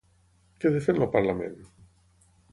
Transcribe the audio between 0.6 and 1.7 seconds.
Què defèn el parlament?